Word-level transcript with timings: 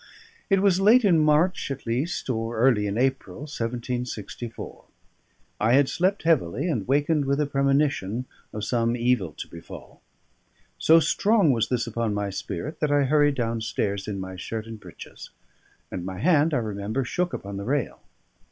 It 0.49 0.63
was 0.63 0.81
late 0.81 1.05
in 1.05 1.19
March 1.19 1.69
at 1.69 1.85
least, 1.85 2.27
or 2.27 2.57
early 2.57 2.87
in 2.87 2.97
April 2.97 3.41
1764. 3.41 4.85
I 5.59 5.73
had 5.73 5.87
slept 5.89 6.23
heavily, 6.23 6.67
and 6.67 6.87
wakened 6.87 7.25
with 7.25 7.39
a 7.39 7.45
premonition 7.45 8.25
of 8.51 8.63
some 8.65 8.95
evil 8.97 9.31
to 9.33 9.47
befall. 9.47 10.01
So 10.79 10.99
strong 10.99 11.51
was 11.51 11.69
this 11.69 11.85
upon 11.85 12.15
my 12.15 12.31
spirit 12.31 12.79
that 12.79 12.91
I 12.91 13.03
hurried 13.03 13.35
downstairs 13.35 14.07
in 14.07 14.19
my 14.19 14.35
shirt 14.37 14.65
and 14.65 14.79
breeches, 14.79 15.29
and 15.91 16.03
my 16.03 16.17
hand 16.17 16.55
(I 16.55 16.57
remember) 16.57 17.03
shook 17.05 17.31
upon 17.31 17.57
the 17.57 17.63
rail. 17.65 18.01